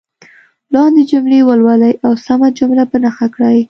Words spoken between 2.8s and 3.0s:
په